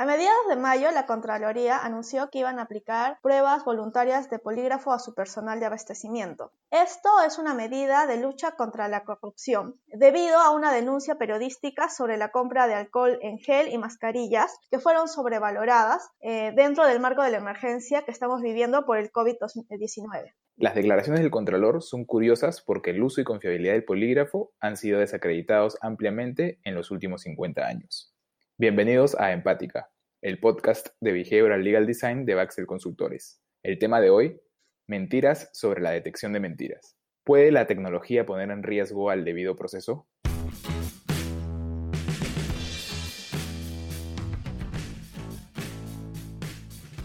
[0.00, 4.94] A mediados de mayo, la Contraloría anunció que iban a aplicar pruebas voluntarias de polígrafo
[4.94, 6.52] a su personal de abastecimiento.
[6.70, 12.16] Esto es una medida de lucha contra la corrupción, debido a una denuncia periodística sobre
[12.16, 17.22] la compra de alcohol en gel y mascarillas que fueron sobrevaloradas eh, dentro del marco
[17.22, 20.32] de la emergencia que estamos viviendo por el COVID-19.
[20.56, 24.98] Las declaraciones del Contralor son curiosas porque el uso y confiabilidad del polígrafo han sido
[24.98, 28.14] desacreditados ampliamente en los últimos 50 años.
[28.60, 29.90] Bienvenidos a Empática,
[30.20, 33.40] el podcast de Behavioral Legal Design de Baxter Consultores.
[33.64, 34.38] El tema de hoy,
[34.86, 36.94] mentiras sobre la detección de mentiras.
[37.24, 40.06] ¿Puede la tecnología poner en riesgo al debido proceso?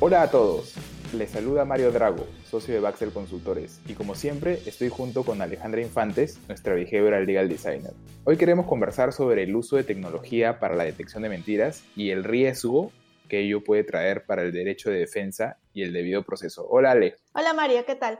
[0.02, 0.76] Hola a todos,
[1.14, 5.81] les saluda Mario Drago, socio de Baxter Consultores, y como siempre estoy junto con Alejandra
[5.81, 7.94] Infantes, nuestra behavioral legal designer.
[8.23, 12.23] Hoy queremos conversar sobre el uso de tecnología para la detección de mentiras y el
[12.23, 12.91] riesgo
[13.30, 16.66] que ello puede traer para el derecho de defensa y el debido proceso.
[16.70, 17.17] Hola Ale.
[17.33, 18.20] Hola Mario, ¿qué tal?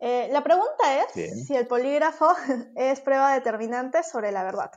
[0.00, 2.34] Eh, la pregunta es si el polígrafo
[2.76, 4.70] es prueba determinante sobre la verdad.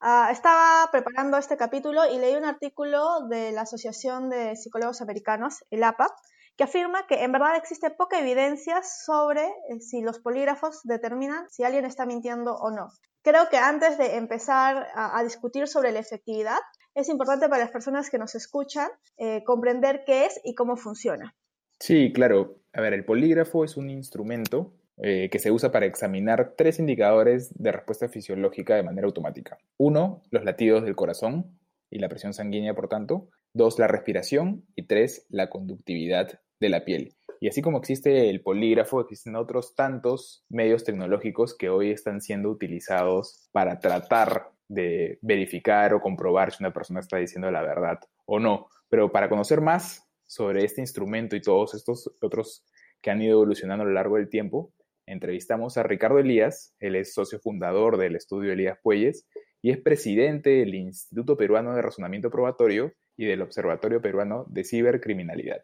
[0.00, 5.64] Ah, estaba preparando este capítulo y leí un artículo de la Asociación de Psicólogos Americanos,
[5.70, 6.14] el APA,
[6.58, 11.62] que afirma que en verdad existe poca evidencia sobre eh, si los polígrafos determinan si
[11.62, 12.88] alguien está mintiendo o no.
[13.22, 16.58] Creo que antes de empezar a, discutir sobre la efectividad,
[16.94, 21.36] es importante para las personas que nos escuchan eh, comprender qué es y cómo funciona.
[21.78, 22.56] Sí, claro.
[22.72, 27.52] A ver, el polígrafo es un instrumento eh, que se usa para examinar tres indicadores
[27.54, 29.58] de respuesta fisiológica de manera automática.
[29.76, 31.56] Uno, los latidos del corazón
[31.88, 33.28] y la presión sanguínea, por tanto.
[33.52, 34.64] Dos, la respiración.
[34.74, 37.14] Y tres, la conductividad de la piel.
[37.40, 42.50] Y así como existe el polígrafo, existen otros tantos medios tecnológicos que hoy están siendo
[42.50, 48.40] utilizados para tratar de verificar o comprobar si una persona está diciendo la verdad o
[48.40, 48.68] no.
[48.88, 52.64] Pero para conocer más sobre este instrumento y todos estos otros
[53.00, 54.72] que han ido evolucionando a lo largo del tiempo,
[55.06, 59.26] entrevistamos a Ricardo Elías, él es socio fundador del estudio Elías Puelles
[59.62, 65.62] y es presidente del Instituto Peruano de Razonamiento Probatorio y del Observatorio Peruano de Cibercriminalidad.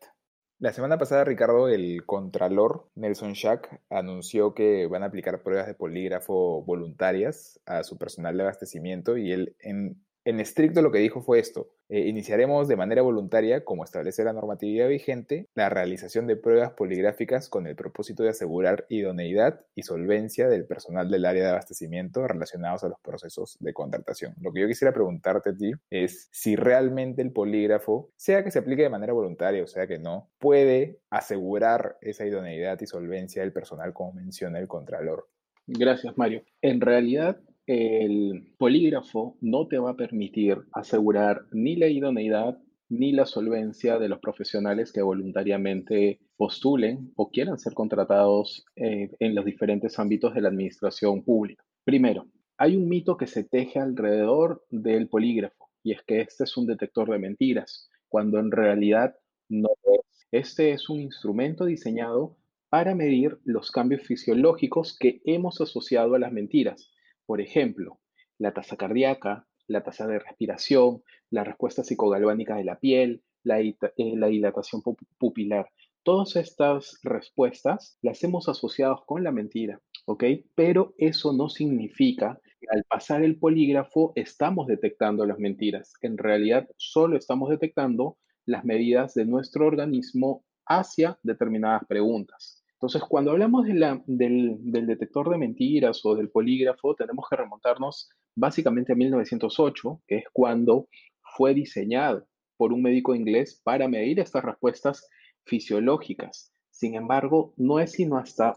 [0.65, 5.75] La semana pasada, Ricardo, el contralor Nelson Schack anunció que van a aplicar pruebas de
[5.75, 11.23] polígrafo voluntarias a su personal de abastecimiento y él en en estricto lo que dijo
[11.23, 11.69] fue esto.
[11.89, 17.49] Eh, iniciaremos de manera voluntaria, como establece la normatividad vigente, la realización de pruebas poligráficas
[17.49, 22.85] con el propósito de asegurar idoneidad y solvencia del personal del área de abastecimiento relacionados
[22.85, 24.35] a los procesos de contratación.
[24.41, 28.61] Lo que yo quisiera preguntarte a ti es si realmente el polígrafo, sea que se
[28.61, 33.53] aplique de manera voluntaria o sea que no, puede asegurar esa idoneidad y solvencia del
[33.53, 35.29] personal como menciona el Contralor.
[35.67, 36.43] Gracias, Mario.
[36.61, 42.59] En realidad, el polígrafo no te va a permitir asegurar ni la idoneidad
[42.91, 49.35] ni la solvencia de los profesionales que voluntariamente postulen o quieran ser contratados eh, en
[49.35, 51.65] los diferentes ámbitos de la administración pública.
[51.85, 52.27] Primero,
[52.59, 56.67] hay un mito que se teje alrededor del polígrafo y es que este es un
[56.67, 59.17] detector de mentiras, cuando en realidad
[59.49, 60.27] no es.
[60.31, 62.37] Este es un instrumento diseñado
[62.69, 66.91] para medir los cambios fisiológicos que hemos asociado a las mentiras
[67.27, 68.01] por ejemplo,
[68.39, 73.75] la tasa cardíaca, la tasa de respiración, la respuesta psicogalvánica de la piel, la, eh,
[73.97, 74.83] dilatación
[75.19, 75.69] pupilar.
[76.03, 80.25] Todas estas respuestas las hemos asociado con la mentira, ¿ok?
[80.55, 85.95] Pero eso no significa que al pasar el polígrafo estamos detectando las mentiras.
[86.03, 92.64] En realidad solo estamos detectando las medidas de nuestro organismo hacia determinadas preguntas.
[92.75, 98.97] Entonces, cuando hablamos del, detector de mentiras o del polígrafo, tenemos que remontarnos básicamente a
[98.97, 100.89] 1908, que es cuando
[101.37, 102.27] fue diseñado
[102.57, 105.09] por un médico inglés para medir estas respuestas
[105.45, 106.53] fisiológicas.
[106.71, 108.57] Sin embargo, no es sino hasta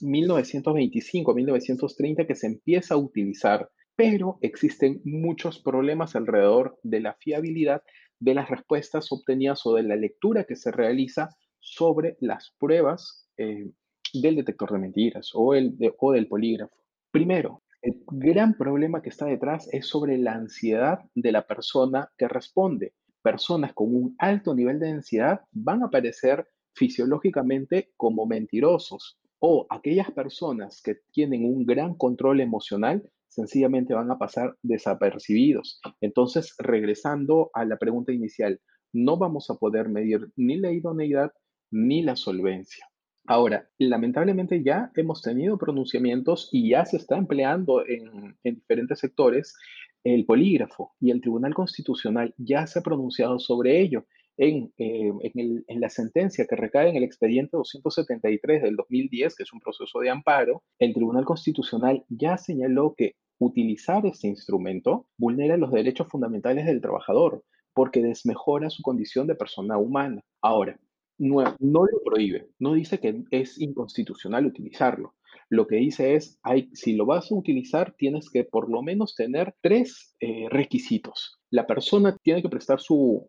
[0.00, 7.82] 1925, 1930 que se empieza a utilizar, pero existen muchos problemas alrededor de la fiabilidad
[8.20, 13.70] de las respuestas obtenidas o de la lectura que se realiza sobre las pruebas eh,
[14.12, 16.76] del detector de mentiras o, el o del polígrafo.
[17.10, 22.28] Primero, el gran problema que está detrás es sobre la ansiedad de la persona que
[22.28, 22.92] responde.
[23.22, 30.10] Personas con un alto nivel de ansiedad van a aparecer fisiológicamente como mentirosos o aquellas
[30.10, 35.80] personas que tienen un gran control emocional sencillamente van a pasar desapercibidos.
[36.02, 38.60] Entonces, regresando a la pregunta inicial,
[38.92, 41.32] no vamos a poder medir ni la idoneidad
[41.70, 42.89] ni la solvencia.
[43.30, 49.54] Ahora, lamentablemente ya hemos tenido pronunciamientos y ya se está empleando en, diferentes sectores
[50.02, 54.04] el polígrafo y el Tribunal Constitucional ya se ha pronunciado sobre ello
[54.36, 59.52] en, eh, en, la sentencia que recae en el expediente 273 del 2010, que es
[59.52, 65.70] un proceso de amparo, el Tribunal Constitucional ya señaló que utilizar este instrumento vulnera los
[65.70, 67.44] derechos fundamentales del trabajador
[67.74, 70.20] porque desmejora su condición de persona humana.
[70.42, 70.76] Ahora,
[71.20, 75.14] no, lo prohíbe, no dice que es inconstitucional utilizarlo,
[75.50, 79.14] lo que dice es, hay, si lo vas a utilizar, tienes que por lo menos
[79.16, 81.40] tener tres eh, requisitos.
[81.50, 83.28] La persona tiene que prestar su,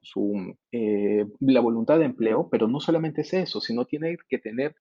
[0.72, 4.76] eh, la voluntad de empleo, pero no solamente es eso, sino tiene que tener,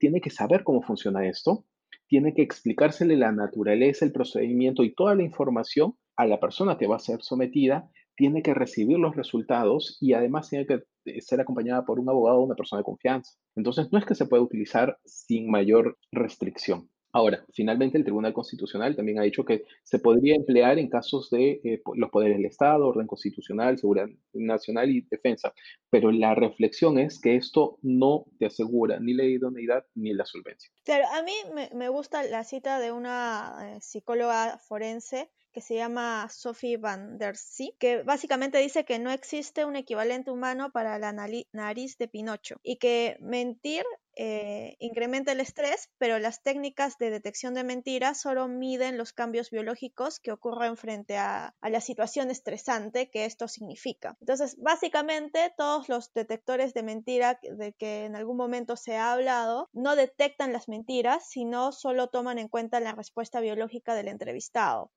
[0.00, 1.66] tiene que saber cómo funciona esto,
[2.08, 6.86] tiene que explicársele la naturaleza, el procedimiento y toda la información a la persona que
[6.86, 11.40] va a ser sometida tiene que recibir los resultados y además tiene que eh, ser
[11.40, 13.32] acompañada por un abogado o una persona de confianza.
[13.54, 16.90] Entonces, no es que se pueda utilizar sin mayor restricción.
[17.12, 21.60] Ahora, finalmente el Tribunal Constitucional también ha dicho que se podría emplear en casos de
[21.64, 25.54] eh, los poderes del Estado, orden constitucional, seguridad nacional y defensa,
[25.88, 30.70] pero la reflexión es que esto no te asegura ni la idoneidad ni la solvencia.
[30.84, 31.32] Claro, a mí
[31.72, 37.36] me, gusta la cita de una eh, psicóloga forense que se llama Sophie van der
[37.36, 42.60] Zee, que básicamente dice que no existe un equivalente humano para la nariz de Pinocho
[42.62, 43.84] y que mentir
[44.20, 49.48] eh, incrementa el estrés, pero las técnicas de detección de mentiras solo miden los cambios
[49.50, 54.16] biológicos que ocurren frente a, la situación estresante que esto significa.
[54.20, 59.68] Entonces, básicamente, todos los detectores de mentira de que en algún momento se ha hablado
[59.72, 64.90] no detectan las mentiras, sino solo toman en cuenta la respuesta biológica del entrevistado.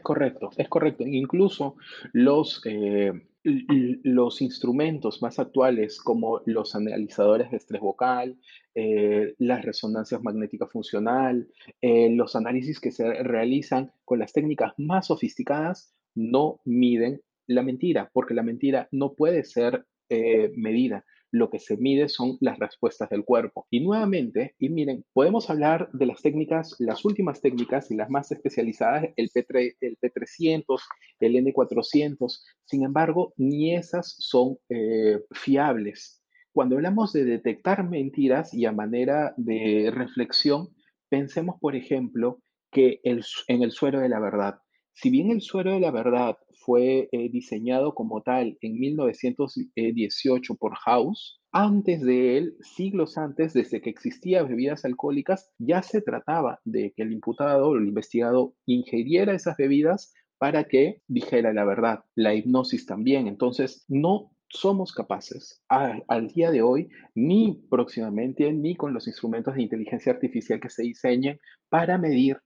[0.00, 1.06] Correcto, es correcto.
[1.06, 1.76] Incluso
[2.12, 2.62] los...
[2.64, 3.12] Eh,
[3.42, 8.38] los instrumentos más actuales como los analizadores de estrés vocal,
[8.74, 11.48] eh, las resonancias magnéticas funcional,
[11.80, 18.10] eh, los análisis que se realizan con las técnicas más sofisticadas no miden la mentira,
[18.12, 23.08] porque la mentira no puede ser eh, medida lo que se mide son las respuestas
[23.10, 23.66] del cuerpo.
[23.70, 28.32] Y nuevamente, y miren, podemos hablar de las técnicas, las últimas técnicas y las más
[28.32, 30.80] especializadas, el, P3, el P300,
[31.20, 36.22] el N400, sin embargo, ni esas son eh, fiables.
[36.52, 40.68] Cuando hablamos de detectar mentiras y a manera de reflexión,
[41.08, 42.40] pensemos, por ejemplo,
[42.72, 44.58] que el, en el suero de la verdad.
[45.00, 50.74] Si bien el suero de la verdad fue eh, diseñado como tal en 1918 por
[50.74, 51.40] House.
[51.52, 57.02] Antes de él, siglos antes, desde que existían bebidas alcohólicas, ya se trataba de que
[57.02, 62.00] el imputado o el investigado ingiriera esas bebidas para que dijera la verdad.
[62.14, 63.26] La hipnosis también.
[63.26, 69.62] Entonces, no somos capaces al día de hoy, ni próximamente, ni con los instrumentos de
[69.62, 71.38] inteligencia artificial que se diseñen
[71.70, 72.36] para medir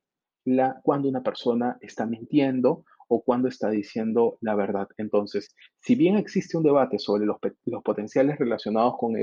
[0.45, 4.89] la, cuando una persona está mintiendo o cuando está diciendo la verdad.
[4.97, 7.37] Entonces, si bien existe un debate sobre los,
[7.85, 9.15] potenciales relacionados con,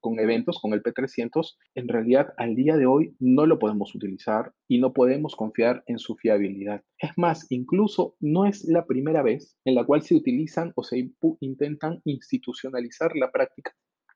[0.00, 4.52] con, eventos, con el P300, en realidad al día de hoy no lo podemos utilizar
[4.68, 6.82] y no podemos confiar en su fiabilidad.
[6.98, 11.10] Es más, incluso no es la primera vez en la cual se utilizan o se
[11.40, 13.74] intentan institucionalizar la práctica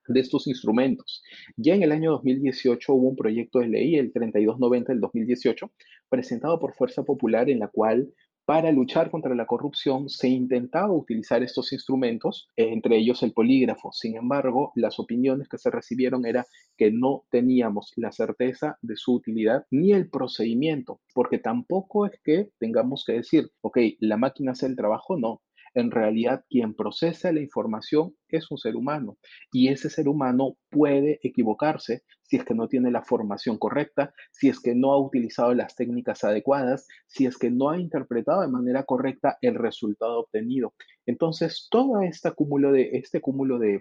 [0.08, 1.22] de estos instrumentos.
[1.56, 5.70] Ya en el año 2018 hubo un proyecto de ley, el 3290 del 2018,
[6.08, 8.12] presentado por Fuerza Popular, en la cual
[8.46, 13.90] para luchar contra la corrupción se intentaba utilizar estos instrumentos, entre ellos el polígrafo.
[13.92, 16.44] Sin embargo, las opiniones que se recibieron era
[16.76, 22.50] que no teníamos la certeza de su utilidad ni el procedimiento, porque tampoco es que
[22.58, 25.40] tengamos que decir, ok, la máquina hace el trabajo, no.
[25.72, 29.18] En realidad, quien procesa la información es un ser humano
[29.52, 34.48] y ese ser humano puede equivocarse si es que no tiene la formación correcta, si
[34.48, 38.48] es que no ha utilizado las técnicas adecuadas, si es que no ha interpretado de
[38.48, 40.74] manera correcta el resultado obtenido.
[41.06, 43.80] Entonces, todo este cúmulo de, este cúmulo de,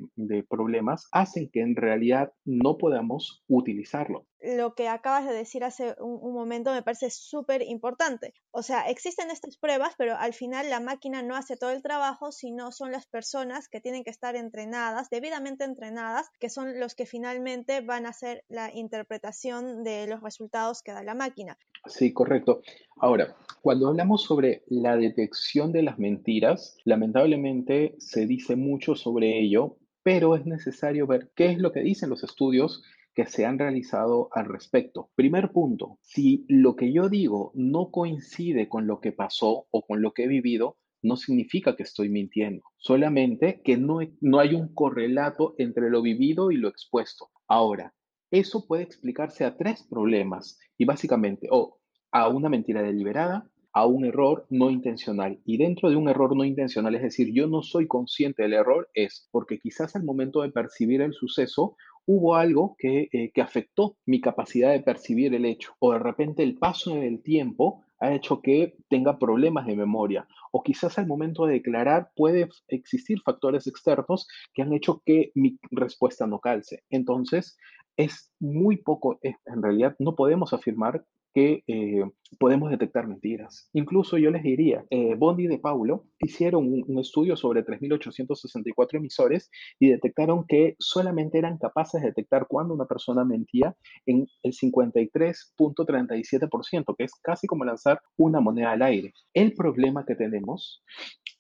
[0.50, 4.28] problemas hacen que en realidad no podamos utilizarlo.
[4.42, 8.34] Lo que acabas de decir hace un, momento me parece súper importante.
[8.52, 12.34] O sea, existen estas pruebas, pero al final la máquina no hace todo el trabajo,
[12.34, 17.06] sino son las personas que tienen que estar entrenadas, debidamente entrenadas, que son los que
[17.06, 21.58] finalmente van a hacer la interpretación de los resultados que da la máquina.
[21.88, 22.62] Sí, correcto.
[22.98, 29.78] Ahora, cuando hablamos sobre la detección de las mentiras, lamentablemente se dice mucho sobre ello,
[30.04, 32.84] pero es necesario ver qué es lo que dicen los estudios
[33.14, 35.10] que se han realizado al respecto.
[35.16, 40.02] Primer punto, si lo que yo digo no coincide con lo que pasó o con
[40.02, 44.74] lo que he vivido, no significa que estoy mintiendo, solamente que no, no hay un
[44.74, 47.30] correlato entre lo vivido y lo expuesto.
[47.48, 47.94] Ahora,
[48.32, 51.78] eso puede explicarse a tres problemas y básicamente o
[52.12, 55.40] a una mentira deliberada, a un error no intencional.
[55.46, 58.90] Y dentro de un error no intencional, es decir, yo no soy consciente del error,
[58.94, 63.98] es porque quizás al momento de percibir el suceso hubo algo que, eh, que afectó
[64.06, 65.74] mi capacidad de percibir el hecho.
[65.80, 70.28] O de repente el paso del tiempo ha hecho que tenga problemas de memoria.
[70.52, 75.58] O quizás al momento de declarar puede existir factores externos que han hecho que mi
[75.72, 76.84] respuesta no calce.
[76.90, 77.58] Entonces,
[77.96, 82.04] es muy poco, en realidad no podemos afirmar que eh,
[82.40, 83.70] podemos detectar mentiras.
[83.74, 89.90] Incluso yo les diría, eh, Bondi de Paulo hicieron un, estudio sobre 3.864 emisores y
[89.90, 93.76] detectaron que solamente eran capaces de detectar cuando una persona mentía
[94.06, 99.14] en el 53.37%, que es casi como lanzar una moneda al aire.
[99.34, 100.84] El problema que tenemos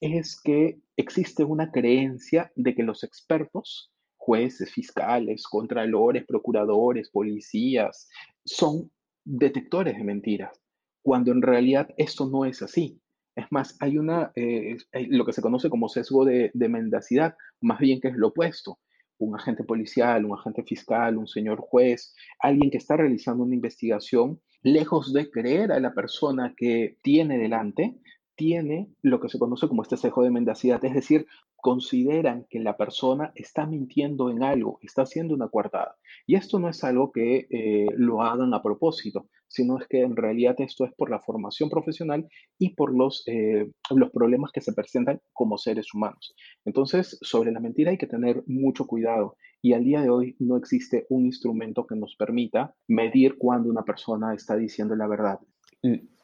[0.01, 8.07] es que existe una creencia de que los expertos jueces, fiscales, contralores, procuradores, policías,
[8.45, 8.89] son
[9.25, 10.61] detectores de mentiras,
[11.01, 12.99] cuando en realidad esto no es así.
[13.35, 14.77] Es más, hay una, eh,
[15.09, 18.79] lo que se conoce como sesgo de, de mendacidad, más bien que es lo opuesto.
[19.17, 24.39] Un agente policial, un agente fiscal, un señor juez, alguien que está realizando una investigación,
[24.61, 27.97] lejos de creer a la persona que tiene delante,
[28.35, 31.27] tiene lo que se conoce como este sesgo de mendacidad, es decir,
[31.63, 35.95] consideran que la persona está mintiendo en algo, está haciendo una coartada.
[36.27, 40.17] Y esto no es algo que eh, lo hagan a propósito, sino es que en
[40.17, 42.27] realidad esto es por la formación profesional
[42.59, 46.35] y por los, eh, los problemas que se presentan como seres humanos.
[46.65, 50.57] Entonces, sobre la mentira hay que tener mucho cuidado y al día de hoy no
[50.57, 55.39] existe un instrumento que nos permita medir cuando una persona está diciendo la verdad.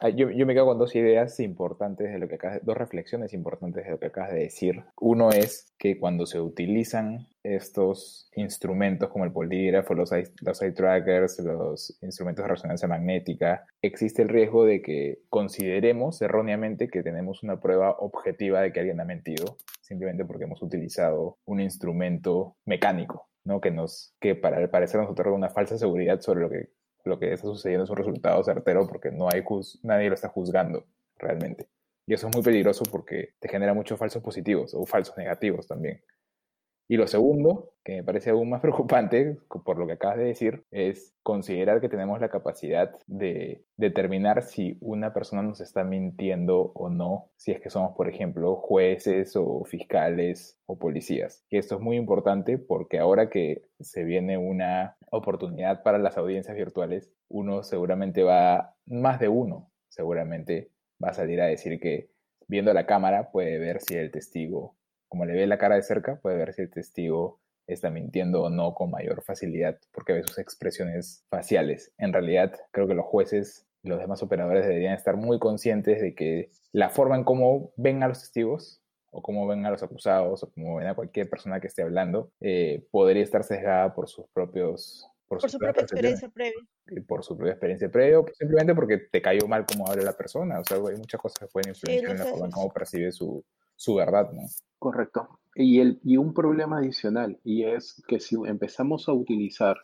[0.02, 3.84] Ah, yo, me quedo con dos ideas importantes de lo que acabas, dos reflexiones importantes
[3.84, 4.82] de lo que acabas de decir.
[4.98, 10.72] Uno es que cuando se utilizan estos instrumentos como el polígrafo, los eye, los eye
[10.72, 17.42] trackers, los instrumentos de resonancia magnética, existe el riesgo de que consideremos erróneamente que tenemos
[17.42, 23.26] una prueba objetiva de que alguien ha mentido, simplemente porque hemos utilizado un instrumento mecánico.
[23.44, 23.60] ¿no?
[23.60, 26.68] que, nos, que para el parecer nos otorga una falsa seguridad sobre lo que
[27.04, 29.42] lo que está sucediendo es un resultado certero porque no hay
[29.82, 30.86] nadie lo está juzgando
[31.18, 31.68] realmente.
[32.06, 36.02] Y eso es muy peligroso porque te genera muchos falsos positivos o falsos negativos también.
[36.90, 40.64] Y lo segundo, que me parece aún más preocupante por lo que acabas de decir,
[40.72, 46.90] es considerar que tenemos la capacidad de determinar si una persona nos está mintiendo o
[46.90, 51.44] no, si es que somos, por ejemplo, jueces o fiscales o policías.
[51.48, 56.56] Y esto es muy importante porque ahora que se viene una oportunidad para las audiencias
[56.56, 62.10] virtuales, uno seguramente va, más de uno seguramente va a salir a decir que
[62.48, 64.74] viendo la cámara puede ver si el testigo
[65.10, 68.48] como le ve la cara de cerca, puede ver si el testigo está mintiendo o
[68.48, 71.92] no con mayor facilidad, porque ve sus expresiones faciales.
[71.98, 76.14] En realidad, creo que los jueces y los demás operadores deberían estar muy conscientes de
[76.14, 80.44] que la forma en cómo ven a los testigos, o cómo ven a los acusados,
[80.44, 84.26] o cómo ven a cualquier persona que esté hablando, eh, podría estar sesgada por sus
[84.28, 86.58] propios por, su propia experiencia previa.
[87.06, 90.60] Por su propia experiencia previa, o simplemente porque te cayó mal cómo habla la persona.
[90.60, 93.44] O sea, hay muchas cosas que pueden influenciar en la forma en cómo percibe su,
[93.76, 94.42] su verdad, ¿no?
[94.80, 95.38] Correcto.
[95.54, 99.76] Y, el, y un problema adicional, y es que si empezamos a utilizar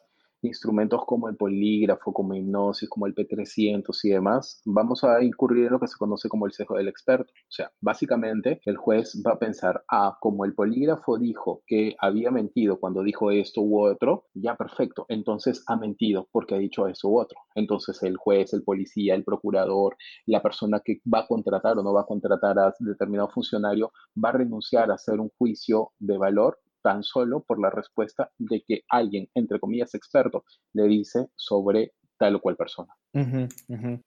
[0.42, 5.72] instrumentos como el polígrafo, como hipnosis, como el P300 y demás, vamos a incurrir en
[5.72, 7.32] lo que se conoce como el sesgo del experto.
[7.32, 12.30] O sea, básicamente el juez va a pensar, ah, como el polígrafo dijo que había
[12.30, 17.08] mentido cuando dijo esto u otro, ya perfecto, entonces ha mentido porque ha dicho eso
[17.08, 17.38] u otro.
[17.54, 21.92] Entonces el juez, el policía, el procurador, la persona que va a contratar o no
[21.92, 26.58] va a contratar a determinado funcionario, va a renunciar a hacer un juicio de valor
[26.86, 32.36] tan solo por la respuesta de que alguien, entre comillas, experto, le dice sobre tal
[32.36, 32.94] o cual persona.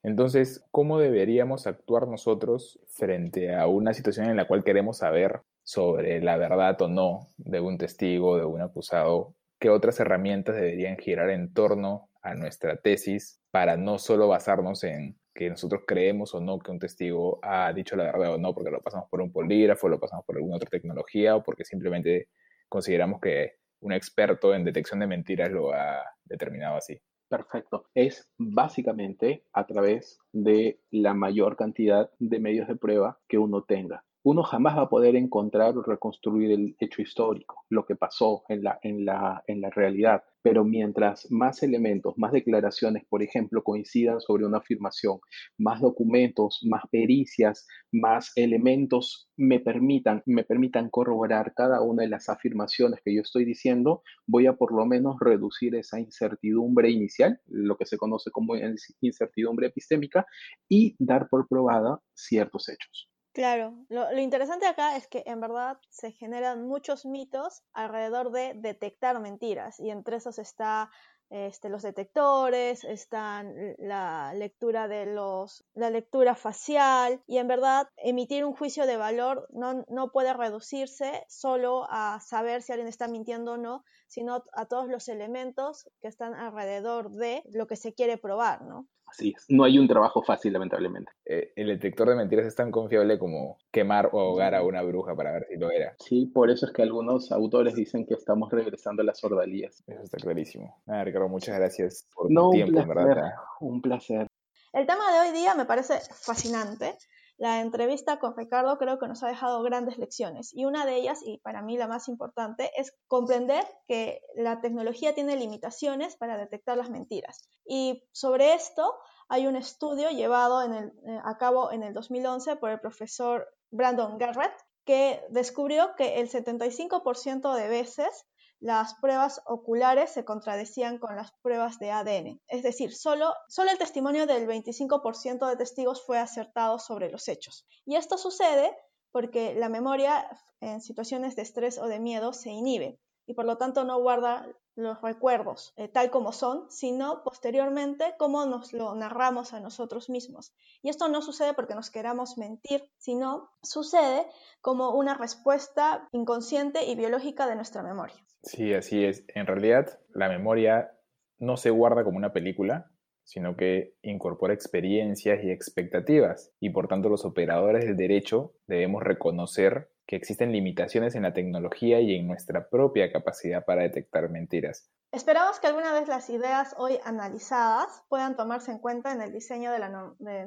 [0.01, 6.21] Entonces, ¿cómo deberíamos actuar nosotros frente a una situación en la cual queremos saber sobre
[6.21, 9.36] la verdad o no de un testigo, de un acusado?
[9.59, 15.17] ¿Qué otras herramientas deberían girar en torno a nuestra tesis para no solo basarnos en
[15.33, 18.71] que nosotros creemos o no que un testigo ha dicho la verdad o no, porque
[18.71, 22.29] lo pasamos por un polígrafo, lo pasamos por alguna otra tecnología o porque simplemente
[22.69, 27.01] consideramos que un experto en detección de mentiras lo ha determinado así.
[27.29, 27.85] Perfecto.
[27.93, 34.03] Es básicamente a través de la mayor cantidad de medios de prueba que uno tenga.
[34.29, 38.63] Uno jamás va a poder encontrar o reconstruir el hecho histórico, lo que pasó en
[38.63, 40.24] la, en la, en la realidad.
[40.43, 45.19] Pero mientras más elementos, más declaraciones, por ejemplo, coincidan sobre una afirmación,
[45.57, 52.29] más documentos, más pericias, más elementos me permitan, me permitan corroborar cada una de las
[52.29, 57.77] afirmaciones que yo estoy diciendo, voy a por lo menos reducir esa incertidumbre inicial, lo
[57.77, 58.53] que se conoce como
[59.01, 60.27] incertidumbre epistémica,
[60.69, 63.09] y dar por probada ciertos hechos.
[63.33, 69.19] Claro, lo, interesante acá es que en verdad se generan muchos mitos alrededor de detectar
[69.19, 70.89] mentiras y entre esos está
[71.29, 78.43] este, los detectores, están la lectura de los, la lectura facial y en verdad emitir
[78.43, 83.53] un juicio de valor no, no puede reducirse solo a saber si alguien está mintiendo
[83.53, 88.17] o no, sino a todos los elementos que están alrededor de lo que se quiere
[88.17, 88.88] probar, ¿no?
[89.10, 89.46] Así es.
[89.50, 91.12] No hay un trabajo fácil, lamentablemente.
[91.25, 95.16] Eh, el detector de mentiras es tan confiable como quemar o ahogar a una bruja
[95.16, 95.96] para ver si lo era.
[96.00, 99.84] Sí, por eso es que algunos autores dicen que estamos regresando a las ordalías.
[99.88, 100.82] Eso está clarísimo.
[100.86, 103.34] Nada, Ricardo, muchas gracias por tu tiempo, verdad.
[103.60, 104.28] Un placer.
[104.72, 106.96] El tema de hoy día me parece fascinante
[107.39, 111.22] la entrevista con Ricardo creo que nos ha dejado grandes lecciones y una de ellas,
[111.24, 116.77] y para mí la más importante, es comprender que la tecnología tiene limitaciones para detectar
[116.77, 117.50] las mentiras.
[117.65, 118.93] Y sobre esto
[119.29, 120.91] hay un estudio llevado eh,
[121.24, 124.53] a cabo en el 2011 por el profesor Brandon Garrett
[124.84, 128.25] que descubrió que el 75% de veces
[128.60, 132.42] las pruebas oculares se contradecían con las pruebas de ADN.
[132.48, 137.66] Es decir, solo, solo el testimonio del 25% de testigos fue acertado sobre los hechos.
[137.86, 138.75] Y esto sucede
[139.12, 143.57] porque la memoria en situaciones de estrés o de miedo se inhibe y por lo
[143.57, 149.53] tanto no guarda los recuerdos eh, tal como son, sino posteriormente cómo nos lo narramos
[149.53, 150.51] a nosotros mismos.
[150.81, 154.25] Y esto no sucede porque nos queramos mentir, sino sucede
[154.62, 158.15] como una respuesta inconsciente y biológica de nuestra memoria.
[158.41, 159.24] Sí, así es.
[159.36, 160.91] En realidad, la memoria
[161.38, 162.89] no se guarda como una película,
[163.24, 166.51] sino que incorpora experiencias y expectativas.
[166.59, 172.01] Y por tanto, los operadores del derecho debemos reconocer que existen limitaciones en la tecnología
[172.01, 174.89] y en nuestra propia capacidad para detectar mentiras.
[175.12, 179.72] Esperamos que alguna vez las ideas hoy analizadas puedan tomarse en cuenta en el diseño
[179.72, 179.92] de, las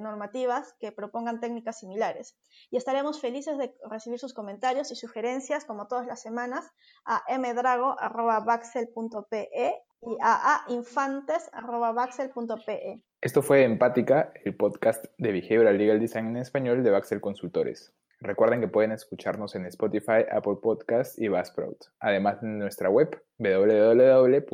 [0.00, 2.36] normativas que propongan técnicas similares
[2.72, 6.68] y estaremos felices de recibir sus comentarios y sugerencias como todas las semanas
[7.04, 13.00] a mdrago.baxel.pe y a ainfantes.baxel.pe.
[13.20, 17.94] Esto fue Empática, el podcast de Behavioral Legal Design en español de Baxel Consultores.
[18.24, 24.44] Recuerden que pueden escucharnos en Spotify, Apple Podcasts y Buzzsprout, además en nuestra web www.baxel.pe.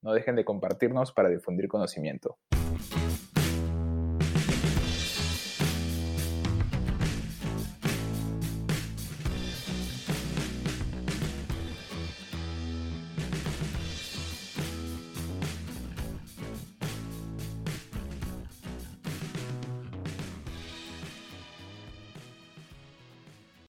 [0.00, 2.38] No dejen de compartirnos para difundir conocimiento.